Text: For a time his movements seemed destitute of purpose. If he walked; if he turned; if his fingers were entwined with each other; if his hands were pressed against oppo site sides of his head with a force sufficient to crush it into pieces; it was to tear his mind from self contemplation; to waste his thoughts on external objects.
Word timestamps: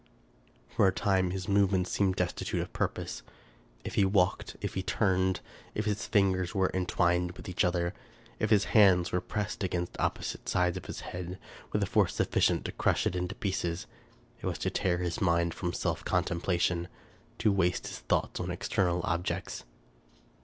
For 0.67 0.87
a 0.87 0.91
time 0.91 1.29
his 1.29 1.47
movements 1.47 1.91
seemed 1.91 2.15
destitute 2.15 2.59
of 2.59 2.73
purpose. 2.73 3.21
If 3.83 3.93
he 3.93 4.03
walked; 4.03 4.55
if 4.59 4.73
he 4.73 4.81
turned; 4.81 5.41
if 5.75 5.85
his 5.85 6.07
fingers 6.07 6.55
were 6.55 6.71
entwined 6.73 7.33
with 7.33 7.47
each 7.47 7.63
other; 7.63 7.93
if 8.39 8.49
his 8.49 8.63
hands 8.73 9.11
were 9.11 9.21
pressed 9.21 9.63
against 9.63 9.93
oppo 9.99 10.23
site 10.23 10.49
sides 10.49 10.75
of 10.75 10.85
his 10.87 11.01
head 11.01 11.37
with 11.71 11.83
a 11.83 11.85
force 11.85 12.15
sufficient 12.15 12.65
to 12.65 12.71
crush 12.71 13.05
it 13.05 13.15
into 13.15 13.35
pieces; 13.35 13.85
it 14.41 14.47
was 14.47 14.57
to 14.65 14.71
tear 14.71 14.97
his 14.97 15.21
mind 15.21 15.53
from 15.53 15.71
self 15.71 16.03
contemplation; 16.03 16.87
to 17.37 17.51
waste 17.51 17.85
his 17.85 17.99
thoughts 17.99 18.39
on 18.39 18.49
external 18.49 19.01
objects. 19.03 19.65